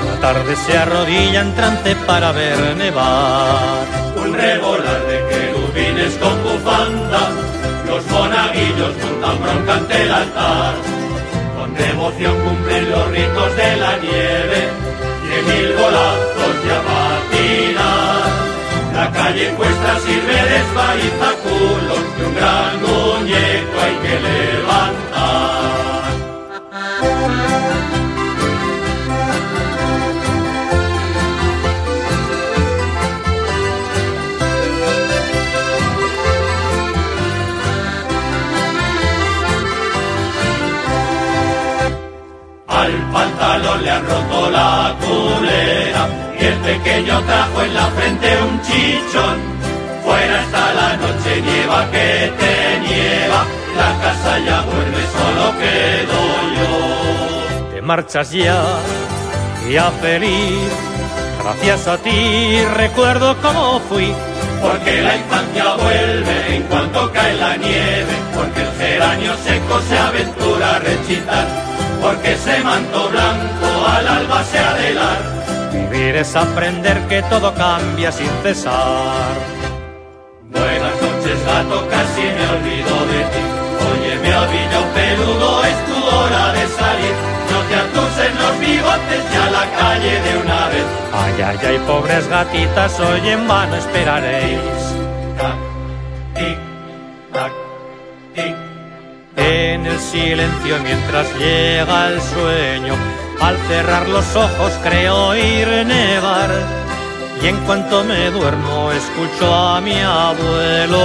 La 0.06 0.20
tarde 0.22 0.56
se 0.56 0.78
arrodilla 0.78 1.42
en 1.42 1.56
trance 1.56 1.96
para 2.08 2.32
ver 2.32 2.76
nevar. 2.78 3.86
Un 4.16 4.34
revolar 4.34 5.02
de 5.08 5.18
querubines 5.30 6.14
con 6.16 6.44
bufanda, 6.44 7.30
los 7.88 8.06
monaguillos 8.08 8.94
montan 9.04 9.42
bronca 9.42 9.74
ante 9.76 10.04
el 10.04 10.12
altar. 10.12 10.74
Con 11.58 11.74
devoción 11.74 12.40
cumplen 12.42 12.90
los 12.92 13.08
ritos 13.10 13.56
de 13.56 13.76
la 13.78 13.98
nieve, 13.98 14.70
y 15.24 15.34
en 15.40 15.46
mil 15.48 15.74
golazos 15.74 16.56
ya 16.68 16.80
patinar. 16.90 18.30
La 18.96 19.12
calle 19.12 19.50
cuesta 19.52 20.00
sirve 20.00 20.34
de 20.50 20.58
esbaizaculos, 20.58 22.04
que 22.18 22.24
un 22.26 22.36
gran 22.36 22.82
muñeco 22.82 23.76
hay 23.82 23.96
que 24.04 24.16
levantar. 24.20 25.10
Al 42.80 42.94
pantalón 43.12 43.84
le 43.84 43.92
han 43.92 44.06
roto 44.06 44.50
la 44.52 44.96
culera 45.02 46.08
y 46.40 46.46
el 46.46 46.58
pequeño 46.60 47.20
trajo 47.24 47.62
en 47.62 47.74
la 47.74 47.88
frente 47.88 48.28
un 48.42 48.62
chichón. 48.62 49.38
Fuera 50.04 50.42
está 50.44 50.74
la 50.74 50.96
noche 50.96 51.42
nieva 51.42 51.92
que 51.92 52.32
te 52.40 52.80
nieva, 52.88 53.42
la 53.76 53.90
casa 54.04 54.40
ya 54.40 54.62
vuelve, 54.62 55.04
solo 55.18 55.46
quedo 55.62 56.20
yo. 56.58 57.76
Te 57.76 57.82
marchas 57.82 58.32
ya, 58.32 58.64
ya 59.70 59.92
feliz. 60.02 60.72
Gracias 61.44 61.88
a 61.88 61.98
ti 61.98 62.62
recuerdo 62.76 63.36
cómo 63.42 63.80
fui. 63.90 64.14
Porque 64.62 65.02
la 65.02 65.16
infancia 65.16 65.76
vuelve 65.76 66.56
en 66.56 66.64
cuanto 66.64 67.12
cae 67.12 67.34
la 67.36 67.56
nieve, 67.58 68.14
porque 68.36 68.62
el 68.62 68.72
geranio 68.78 69.34
seco 69.46 69.82
se 69.88 69.98
aventura 69.98 70.76
a 70.76 70.80
rechitar, 70.80 71.48
porque 72.02 72.34
ese 72.34 72.64
manto 72.64 73.10
blanco 73.10 73.68
al 73.88 74.08
alba 74.08 74.44
se 74.44 74.60
adelar. 74.60 75.18
Vivir 75.72 76.16
es 76.16 76.36
aprender 76.36 77.00
que 77.08 77.22
todo 77.24 77.54
cambia 77.54 78.12
sin 78.12 78.30
cesar. 78.44 79.36
Buenas 80.50 80.96
noches 81.02 81.46
gato, 81.46 81.88
casi 81.90 82.22
me 82.22 82.46
olvido 82.56 82.96
de 83.12 83.22
ti. 83.32 83.44
Oye, 83.92 84.20
mi 84.20 84.32
avillo 84.32 84.82
peludo, 84.94 85.64
es 85.64 85.86
tu 85.86 86.16
hora 86.16 86.54
de 86.54 86.68
salir. 86.68 87.16
No 87.52 87.60
te 87.68 87.76
atusen 87.76 88.34
los 88.42 88.60
bigotes 88.60 89.24
ya 89.34 89.46
a 89.46 89.52
la 89.52 89.66
calle 89.78 90.22
de 90.22 90.38
una 90.38 90.68
vez. 90.70 90.86
Ay, 91.14 91.42
ay, 91.42 91.60
ay, 91.68 91.80
pobres 91.88 92.28
gatitas, 92.28 93.00
hoy 93.00 93.30
en 93.30 93.48
vano 93.48 93.76
esperaréis. 93.76 94.60
En 99.40 99.86
el 99.86 99.98
silencio 100.00 100.78
mientras 100.84 101.34
llega 101.40 102.10
el 102.10 102.22
sueño, 102.22 102.96
al 103.40 103.56
cerrar 103.70 104.10
los 104.10 104.36
ojos 104.36 104.74
creo 104.84 105.30
oír 105.30 105.68
nevar. 105.86 106.50
Y 107.42 107.48
en 107.48 107.56
cuanto 107.66 108.04
me 108.04 108.30
duermo 108.32 108.92
escucho 108.92 109.54
a 109.54 109.80
mi 109.80 109.98
abuelo. 109.98 111.00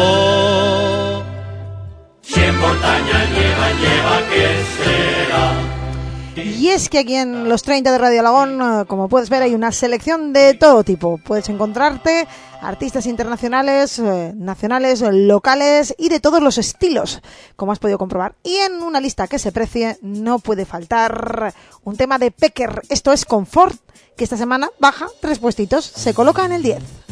Si 2.23 2.43
en 2.43 2.59
Portaña 2.59 3.25
nieva, 3.33 3.71
lleva 3.81 4.19
que 4.31 4.65
será. 4.75 5.64
Y 6.37 6.69
es 6.69 6.89
que 6.89 6.99
aquí 6.99 7.15
en 7.15 7.49
los 7.49 7.63
30 7.63 7.93
de 7.93 7.99
Radio 7.99 8.21
Alagón, 8.21 8.61
eh, 8.61 8.85
como 8.87 9.09
puedes 9.09 9.31
ver, 9.31 9.43
hay 9.43 9.55
una 9.55 9.71
selección 9.71 10.33
de 10.33 10.55
todo 10.55 10.83
tipo. 10.83 11.19
Puedes 11.19 11.49
encontrarte 11.49 12.27
artistas 12.61 13.07
internacionales, 13.07 13.99
eh, 14.01 14.33
nacionales, 14.35 15.01
locales 15.01 15.95
y 15.97 16.09
de 16.09 16.19
todos 16.19 16.43
los 16.43 16.59
estilos, 16.59 17.21
como 17.55 17.71
has 17.73 17.79
podido 17.79 17.99
comprobar. 17.99 18.35
Y 18.43 18.57
en 18.57 18.83
una 18.83 19.01
lista 19.01 19.29
que 19.29 19.39
se 19.39 19.53
precie 19.53 19.99
no 20.03 20.41
puede 20.41 20.65
faltar 20.65 21.55
un 21.85 21.97
tema 21.97 22.19
de 22.19 22.33
Pecker. 22.33 22.83
Esto 22.89 23.13
es 23.13 23.25
Confort, 23.25 23.79
que 24.17 24.25
esta 24.25 24.37
semana 24.37 24.71
baja 24.81 25.07
tres 25.21 25.39
puestitos, 25.39 25.85
se 25.85 26.15
coloca 26.15 26.45
en 26.45 26.53
el 26.53 26.63
10. 26.63 27.04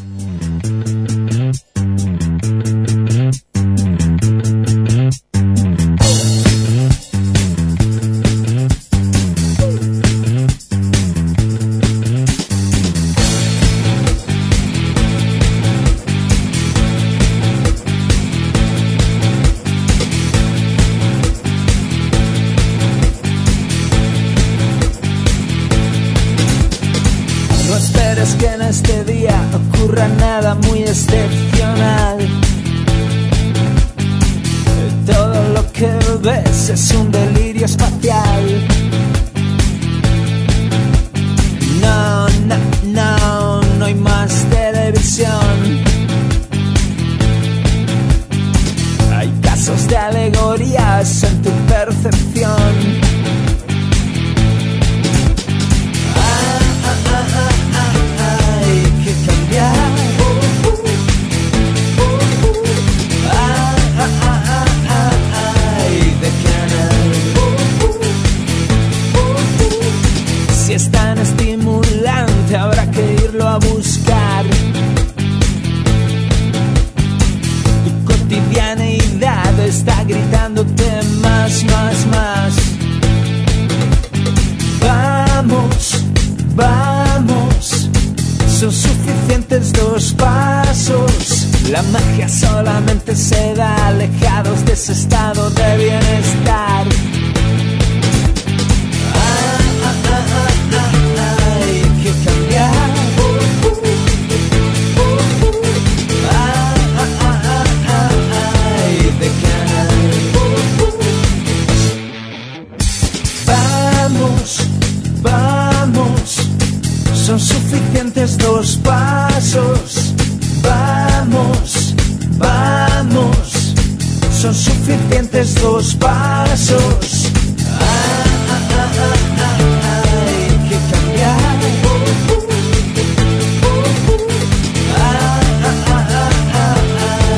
son 124.43 124.55
suficientes 124.55 125.55
dos 125.63 125.95
pasos. 125.95 127.31
Ah, 127.79 128.25
ah, 128.51 128.61
ah, 128.81 130.03
hay 130.27 130.51
que 130.69 130.79
cambiar. 130.91 131.61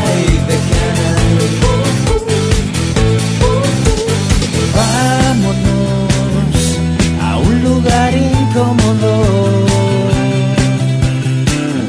Hay 0.07 0.33
de 0.49 0.57
Vámonos 4.79 6.57
a 7.21 7.37
un 7.37 7.55
lugar 7.65 8.13
incómodo. 8.15 9.13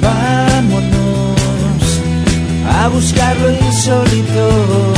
Vámonos 0.01 1.85
a 2.69 2.89
buscar 2.89 3.33
lo 3.37 3.49
insólito. 3.51 4.94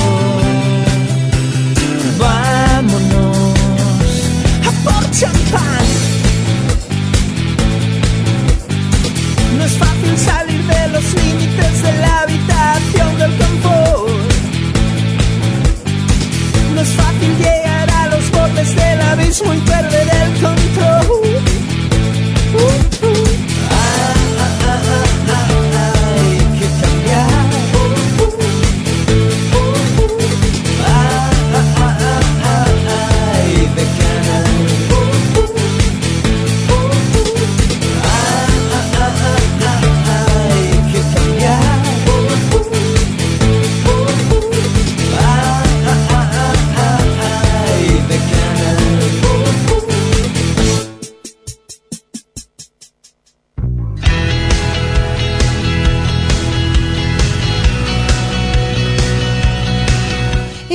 muito 19.45 19.71
é. 19.71 19.76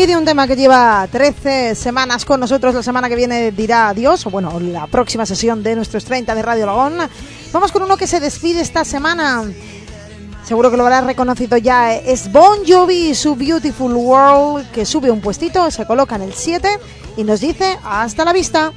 y 0.03 0.07
de 0.07 0.17
un 0.17 0.25
tema 0.25 0.49
que 0.49 0.57
lleva 0.57 1.07
13 1.11 1.77
semanas 1.77 2.25
con 2.25 2.41
nosotros. 2.41 2.75
La 2.75 2.83
semana 2.83 3.09
que 3.09 3.15
viene 3.15 3.53
dirá 3.53 3.91
adiós, 3.91 4.27
o 4.27 4.31
bueno, 4.31 4.59
la 4.59 4.89
próxima 4.89 5.25
sesión 5.27 5.63
de 5.63 5.77
nuestros 5.77 6.05
30 6.05 6.35
de 6.35 6.43
Radio 6.43 6.67
Lagón. 6.67 6.95
Vamos 7.53 7.71
con 7.71 7.83
uno 7.83 7.97
que 7.97 8.09
se 8.09 8.19
despide 8.19 8.63
esta 8.63 8.85
semana. 8.85 9.45
Seguro 10.45 10.73
que 10.73 10.77
lo 10.77 10.83
habrás 10.83 11.05
reconocido 11.05 11.57
ya. 11.57 11.95
Es 11.95 12.33
Bon 12.33 12.59
Jovi 12.67 13.11
y 13.11 13.15
su 13.15 13.37
Beautiful 13.37 13.93
World, 13.93 14.73
que 14.73 14.85
sube 14.85 15.09
un 15.11 15.21
puestito, 15.21 15.71
se 15.71 15.87
coloca 15.87 16.17
en 16.17 16.23
el 16.23 16.33
7 16.33 16.69
y 17.17 17.23
nos 17.23 17.41
dice 17.41 17.79
hasta 17.85 18.25
la 18.25 18.33
vista. 18.33 18.73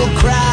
will 0.00 0.08
cry. 0.16 0.49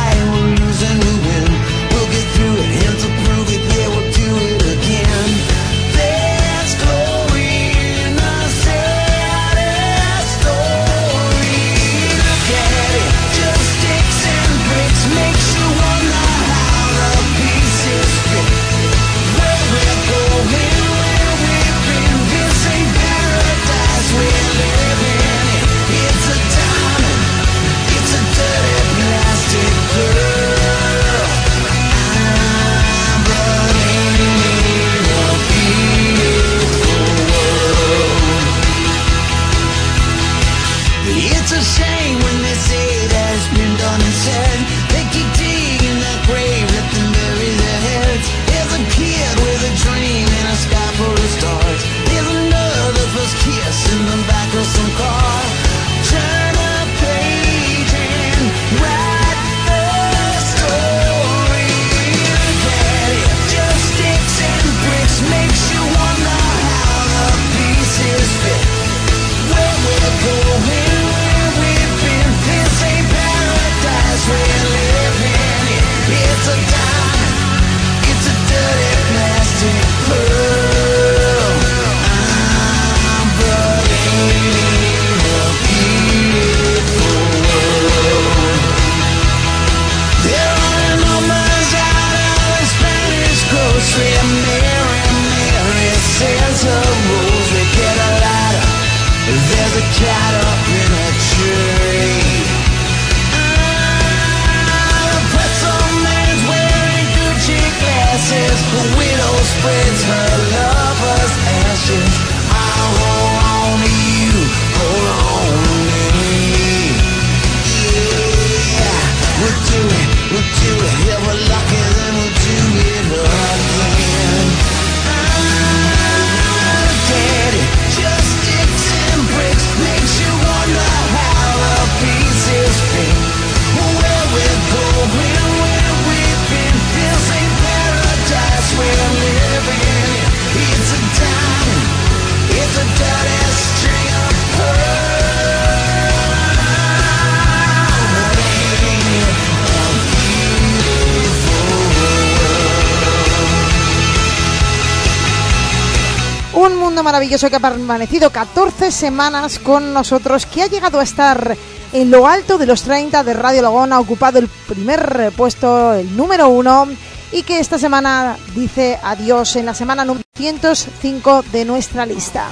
Maravilloso 157.37 157.49
que 157.49 157.55
ha 157.55 157.71
permanecido 157.71 158.29
14 158.31 158.91
semanas 158.91 159.59
con 159.59 159.93
nosotros, 159.93 160.47
que 160.47 160.63
ha 160.63 160.67
llegado 160.67 160.99
a 160.99 161.03
estar 161.03 161.55
en 161.93 162.09
lo 162.09 162.27
alto 162.27 162.57
de 162.57 162.65
los 162.65 162.81
30 162.81 163.23
de 163.23 163.33
Radio 163.33 163.61
Lagón, 163.61 163.93
ha 163.93 163.99
ocupado 163.99 164.39
el 164.39 164.47
primer 164.47 165.31
puesto, 165.35 165.93
el 165.93 166.17
número 166.17 166.49
uno, 166.49 166.87
y 167.31 167.43
que 167.43 167.59
esta 167.59 167.77
semana 167.77 168.37
dice 168.55 168.97
adiós 169.03 169.55
en 169.55 169.67
la 169.67 169.75
semana 169.75 170.03
número 170.03 170.25
105 170.35 171.43
de 171.51 171.65
nuestra 171.65 172.07
lista. 172.07 172.47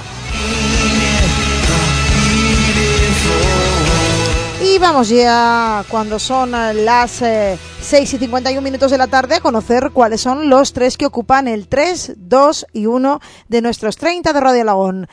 Y 4.58 4.78
vamos 4.78 5.10
ya, 5.10 5.84
cuando 5.90 6.18
son 6.18 6.54
eh, 6.54 6.72
las 6.72 7.20
eh, 7.20 7.58
6 7.82 8.14
y 8.14 8.18
51 8.18 8.62
minutos 8.62 8.90
de 8.90 8.96
la 8.96 9.06
tarde, 9.06 9.36
a 9.36 9.40
conocer 9.40 9.90
cuáles 9.92 10.22
son 10.22 10.48
los 10.48 10.72
tres 10.72 10.96
que 10.96 11.04
ocupan 11.04 11.46
el 11.46 11.68
3, 11.68 12.14
2 12.16 12.66
y 12.72 12.86
1 12.86 13.20
de 13.48 13.60
nuestros 13.60 13.96
30 13.98 14.32
de 14.32 14.40
Radio 14.40 14.64
Lagón. 14.64 15.08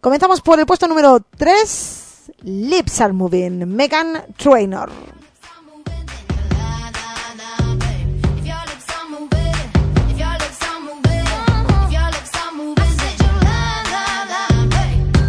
Comenzamos 0.00 0.40
por 0.40 0.58
el 0.60 0.66
puesto 0.66 0.88
número 0.88 1.20
3, 1.36 2.32
Lips 2.42 3.02
Are 3.02 3.12
Moving, 3.12 3.66
Megan 3.66 4.24
Trainor. 4.38 4.90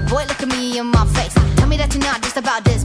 Boy, 0.09 0.23
look 0.25 0.41
at 0.41 0.47
me 0.47 0.77
in 0.77 0.85
my 0.85 1.05
face. 1.07 1.33
Tell 1.57 1.67
me 1.67 1.75
that 1.75 1.93
you're 1.93 2.01
not 2.01 2.21
just 2.21 2.37
about 2.37 2.63
this 2.63 2.84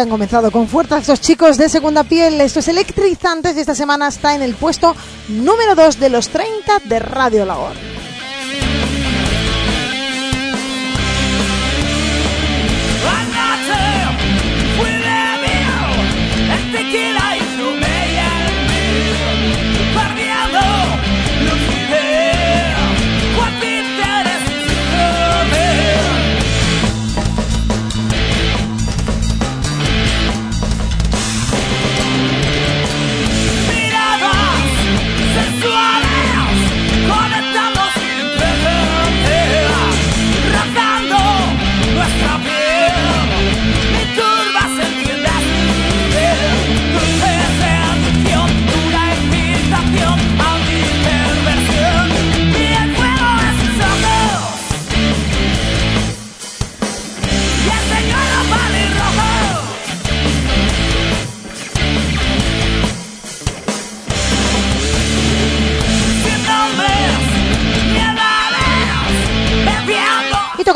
han 0.00 0.08
comenzado 0.08 0.50
con 0.50 0.66
fuerza 0.66 0.98
estos 0.98 1.20
chicos 1.20 1.56
de 1.56 1.68
segunda 1.68 2.04
piel, 2.04 2.40
estos 2.40 2.68
electrizantes 2.68 3.56
y 3.56 3.60
esta 3.60 3.74
semana 3.74 4.08
está 4.08 4.34
en 4.34 4.42
el 4.42 4.54
puesto 4.54 4.96
número 5.28 5.74
2 5.74 6.00
de 6.00 6.10
los 6.10 6.28
30 6.28 6.80
de 6.86 6.98
Radio 6.98 7.44
Lagón. 7.44 7.99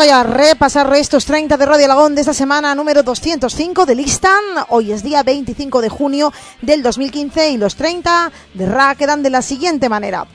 Toca 0.05 0.07
ya 0.07 0.23
repasar 0.23 0.95
estos 0.97 1.25
30 1.25 1.57
de 1.57 1.67
Radio 1.67 1.87
Alagón 1.87 2.15
de 2.15 2.21
esta 2.21 2.35
semana 2.35 2.75
número 2.75 3.03
205 3.03 3.87
de 3.87 3.95
Listan. 3.95 4.43
Hoy 4.69 4.93
es 4.93 5.03
día 5.03 5.23
25 5.23 5.81
de 5.81 5.89
junio 5.89 6.33
del 6.61 6.83
2015 6.83 7.51
y 7.51 7.57
los 7.57 7.75
30 7.77 8.31
de 8.53 8.67
Ra 8.67 8.95
quedan 8.97 9.23
de 9.23 9.31
la 9.31 9.41
siguiente 9.41 9.89
manera. 9.89 10.27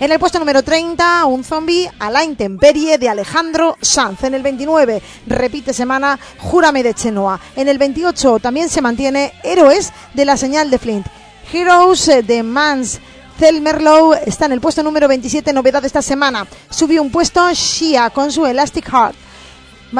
En 0.00 0.12
el 0.12 0.18
puesto 0.18 0.38
número 0.38 0.62
30, 0.62 1.26
un 1.26 1.44
zombie 1.44 1.90
a 1.98 2.10
la 2.10 2.24
intemperie 2.24 2.96
de 2.96 3.08
Alejandro 3.08 3.76
Sanz. 3.82 4.24
En 4.24 4.34
el 4.34 4.42
29, 4.42 5.02
repite 5.26 5.74
semana, 5.74 6.18
Júrame 6.38 6.82
de 6.82 6.94
Chenoa. 6.94 7.38
En 7.56 7.68
el 7.68 7.76
28 7.76 8.38
también 8.38 8.70
se 8.70 8.80
mantiene 8.80 9.32
Héroes 9.42 9.92
de 10.14 10.24
la 10.24 10.36
señal 10.36 10.70
de 10.70 10.78
Flint. 10.78 11.06
Heroes 11.52 12.06
de 12.26 12.42
Mans. 12.42 13.00
Zelmerlow 13.38 14.14
está 14.24 14.46
en 14.46 14.52
el 14.52 14.60
puesto 14.60 14.82
número 14.82 15.08
27, 15.08 15.52
novedad 15.52 15.82
de 15.82 15.88
esta 15.88 16.02
semana. 16.02 16.46
Subió 16.70 17.02
un 17.02 17.10
puesto 17.10 17.46
Shia 17.52 18.10
con 18.10 18.32
su 18.32 18.46
Elastic 18.46 18.88
Heart. 18.88 19.16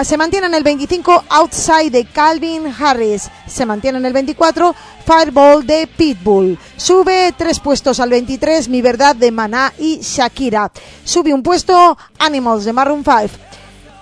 Se 0.04 0.16
mantiene 0.16 0.46
en 0.46 0.54
el 0.54 0.62
25 0.62 1.24
Outside 1.28 1.90
de 1.90 2.04
Calvin 2.06 2.66
Harris. 2.78 3.30
Se 3.46 3.64
mantiene 3.64 3.98
en 3.98 4.06
el 4.06 4.12
24 4.12 4.74
Fireball 5.06 5.66
de 5.66 5.86
Pitbull. 5.86 6.58
Sube 6.76 7.32
tres 7.36 7.60
puestos 7.60 8.00
al 8.00 8.10
23 8.10 8.68
Mi 8.68 8.82
Verdad 8.82 9.14
de 9.14 9.30
Maná 9.30 9.72
y 9.78 10.00
Shakira. 10.00 10.70
Sube 11.04 11.32
un 11.32 11.42
puesto 11.42 11.96
Animals 12.18 12.64
de 12.64 12.72
Maroon 12.72 13.04
5. 13.04 13.28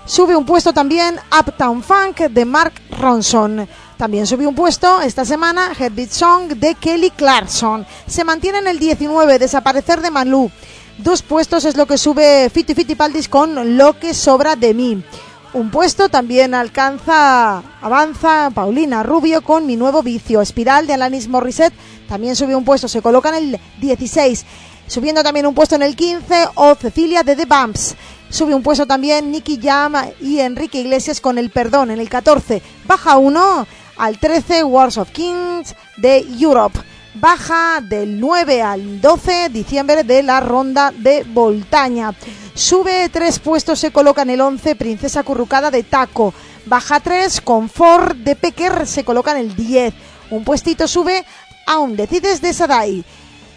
Sube 0.06 0.36
un 0.36 0.46
puesto 0.46 0.72
también 0.72 1.18
Uptown 1.38 1.82
Funk 1.82 2.20
de 2.30 2.44
Mark 2.44 2.74
Ronson. 2.98 3.68
También 3.96 4.26
subió 4.26 4.48
un 4.48 4.54
puesto 4.54 5.00
esta 5.00 5.24
semana 5.24 5.72
Heartbeat 5.78 6.10
Song 6.10 6.48
de 6.48 6.74
Kelly 6.74 7.10
Clarkson. 7.10 7.86
Se 8.06 8.24
mantiene 8.24 8.58
en 8.58 8.66
el 8.66 8.78
19 8.78 9.38
Desaparecer 9.38 10.00
de 10.00 10.10
Malú. 10.10 10.50
Dos 10.98 11.22
puestos 11.22 11.64
es 11.64 11.76
lo 11.76 11.86
que 11.86 11.98
sube 11.98 12.50
Fiti 12.50 12.74
Fiti 12.74 12.94
Paldis 12.94 13.28
con 13.28 13.76
Lo 13.76 13.98
que 13.98 14.12
sobra 14.12 14.56
de 14.56 14.74
mí. 14.74 15.04
Un 15.52 15.70
puesto 15.70 16.08
también 16.08 16.52
alcanza, 16.52 17.62
avanza 17.80 18.50
Paulina 18.52 19.04
Rubio 19.04 19.42
con 19.42 19.66
Mi 19.66 19.76
nuevo 19.76 20.02
vicio. 20.02 20.40
Espiral 20.40 20.88
de 20.88 20.94
Alanis 20.94 21.28
Morissette 21.28 21.74
también 22.08 22.34
subió 22.34 22.58
un 22.58 22.64
puesto, 22.64 22.88
se 22.88 23.00
coloca 23.00 23.28
en 23.28 23.54
el 23.54 23.60
16. 23.80 24.44
Subiendo 24.88 25.22
también 25.22 25.46
un 25.46 25.54
puesto 25.54 25.76
en 25.76 25.82
el 25.82 25.94
15 25.94 26.48
o 26.56 26.74
Cecilia 26.74 27.22
de 27.22 27.36
The 27.36 27.46
Bumps. 27.46 27.94
Sube 28.28 28.52
un 28.52 28.64
puesto 28.64 28.84
también 28.86 29.30
Nicky 29.30 29.60
Jam 29.62 29.94
y 30.20 30.40
Enrique 30.40 30.80
Iglesias 30.80 31.20
con 31.20 31.38
El 31.38 31.50
Perdón 31.50 31.92
en 31.92 32.00
el 32.00 32.08
14. 32.08 32.60
Baja 32.84 33.16
uno 33.16 33.64
al 33.96 34.18
13 34.18 34.64
Wars 34.64 34.98
of 34.98 35.10
Kings 35.10 35.74
de 35.96 36.18
Europe. 36.38 36.78
Baja 37.14 37.80
del 37.80 38.18
9 38.18 38.62
al 38.62 39.00
12 39.00 39.48
diciembre 39.48 40.02
de 40.02 40.22
la 40.22 40.40
ronda 40.40 40.92
de 40.96 41.24
Voltaña. 41.24 42.12
Sube 42.54 43.08
tres 43.08 43.38
puestos, 43.38 43.78
se 43.78 43.92
coloca 43.92 44.22
en 44.22 44.30
el 44.30 44.40
11 44.40 44.74
Princesa 44.74 45.22
Currucada 45.22 45.70
de 45.70 45.84
Taco. 45.84 46.34
Baja 46.66 47.00
3 47.00 47.40
Confort 47.40 48.16
de 48.16 48.36
Pequer, 48.36 48.86
se 48.86 49.04
coloca 49.04 49.32
en 49.32 49.38
el 49.38 49.54
10. 49.54 49.94
Un 50.30 50.44
puestito 50.44 50.88
sube 50.88 51.24
Aún 51.66 51.96
decides 51.96 52.40
de 52.40 52.52
Sadai. 52.52 53.04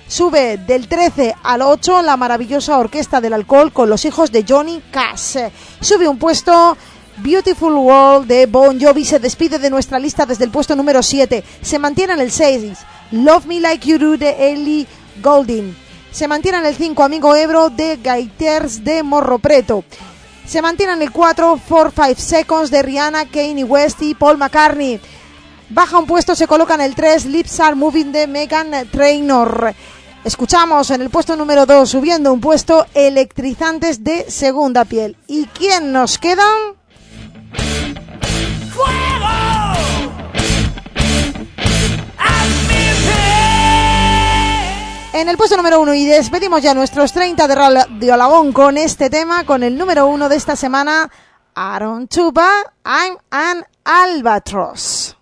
Sube 0.07 0.57
del 0.57 0.87
13 0.87 1.35
al 1.43 1.61
8 1.61 2.01
la 2.01 2.15
maravillosa 2.15 2.77
Orquesta 2.77 3.19
del 3.19 3.33
Alcohol 3.33 3.73
con 3.73 3.89
los 3.89 4.05
hijos 4.05 4.31
de 4.31 4.45
Johnny 4.47 4.81
Cash. 4.91 5.37
Sube 5.81 6.07
un 6.07 6.17
puesto 6.17 6.77
Beautiful 7.17 7.73
World 7.73 8.27
de 8.27 8.45
Bon 8.45 8.79
Jovi 8.79 9.03
se 9.03 9.17
despide 9.17 9.57
de 9.57 9.71
nuestra 9.71 9.97
lista 9.97 10.25
desde 10.25 10.45
el 10.45 10.51
puesto 10.51 10.75
número 10.75 11.01
7. 11.01 11.43
Se 11.61 11.79
mantiene 11.79 12.13
en 12.13 12.19
el 12.19 12.31
6 12.31 12.77
Love 13.11 13.45
Me 13.47 13.59
Like 13.59 13.87
You 13.87 13.97
Do 13.97 14.17
de 14.17 14.51
Ellie 14.51 14.85
Goulding. 15.23 15.75
Se 16.11 16.27
mantiene 16.27 16.59
en 16.59 16.67
el 16.67 16.75
5 16.75 17.03
Amigo 17.03 17.35
Ebro 17.35 17.69
de 17.69 17.97
Gaiters 17.97 18.83
de 18.83 19.01
Morro 19.01 19.39
Preto. 19.39 19.83
Se 20.45 20.61
mantiene 20.61 20.93
en 20.93 21.01
el 21.01 21.11
4 21.11 21.59
4 21.67 21.91
5 21.95 22.21
Seconds 22.21 22.69
de 22.69 22.83
Rihanna, 22.83 23.25
Kanye 23.25 23.63
West 23.63 24.01
y 24.03 24.13
Paul 24.13 24.37
McCartney. 24.37 25.01
Baja 25.69 25.97
un 25.97 26.05
puesto, 26.05 26.35
se 26.35 26.47
coloca 26.47 26.75
en 26.75 26.81
el 26.81 26.93
3 26.93 27.25
Lips 27.25 27.59
Are 27.59 27.75
Moving 27.75 28.11
de 28.11 28.27
Megan 28.27 28.71
Trainor. 28.91 29.73
Escuchamos 30.23 30.91
en 30.91 31.01
el 31.01 31.09
puesto 31.09 31.35
número 31.35 31.65
2, 31.65 31.89
subiendo 31.89 32.31
un 32.31 32.41
puesto, 32.41 32.85
Electrizantes 32.93 34.03
de 34.03 34.29
Segunda 34.29 34.85
Piel. 34.85 35.17
¿Y 35.27 35.45
quién 35.47 35.91
nos 35.91 36.19
quedan? 36.19 36.76
En 45.17 45.27
el 45.29 45.35
puesto 45.35 45.57
número 45.57 45.81
1 45.81 45.95
y 45.95 46.05
despedimos 46.05 46.61
ya 46.61 46.75
nuestros 46.75 47.11
30 47.11 47.47
de 47.47 47.55
Radio 47.55 48.13
Alagón 48.13 48.53
con 48.53 48.77
este 48.77 49.09
tema, 49.09 49.45
con 49.45 49.63
el 49.63 49.75
número 49.75 50.05
1 50.05 50.29
de 50.29 50.35
esta 50.35 50.55
semana, 50.55 51.09
Aaron 51.55 52.07
Chuba, 52.07 52.47
I'm 52.85 53.17
an 53.31 53.65
Albatross. 53.83 55.17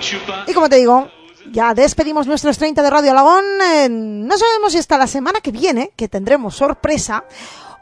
Chupa. 0.00 0.44
Y 0.46 0.54
como 0.54 0.68
te 0.68 0.76
digo, 0.76 1.10
ya 1.50 1.74
despedimos 1.74 2.28
nuestros 2.28 2.56
30 2.56 2.84
de 2.84 2.90
Radio 2.90 3.10
Alagón. 3.10 3.44
Eh, 3.60 3.88
no 3.90 4.38
sabemos 4.38 4.70
si 4.70 4.78
hasta 4.78 4.96
la 4.96 5.08
semana 5.08 5.40
que 5.40 5.50
viene, 5.50 5.90
que 5.96 6.06
tendremos 6.06 6.54
sorpresa, 6.54 7.24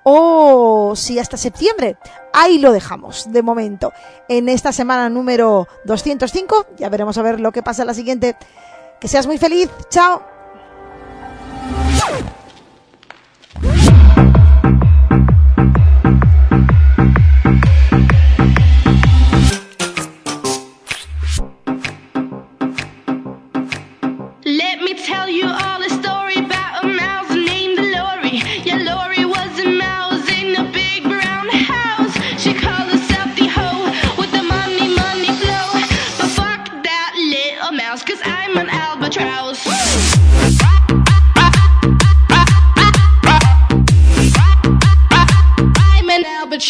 o 0.04 0.94
si 0.96 1.18
hasta 1.18 1.36
septiembre. 1.36 1.96
Ahí 2.32 2.58
lo 2.58 2.72
dejamos, 2.72 3.30
de 3.30 3.42
momento. 3.42 3.92
En 4.28 4.48
esta 4.48 4.72
semana 4.72 5.08
número 5.08 5.68
205, 5.84 6.66
ya 6.76 6.88
veremos 6.88 7.18
a 7.18 7.22
ver 7.22 7.40
lo 7.40 7.52
que 7.52 7.62
pasa 7.62 7.82
en 7.82 7.88
la 7.88 7.94
siguiente. 7.94 8.36
Que 9.00 9.08
seas 9.08 9.26
muy 9.26 9.38
feliz. 9.38 9.70
Chao. 9.90 10.22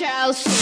An 0.01 0.61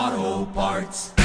Auto 0.00 0.46
Parts. 0.54 1.19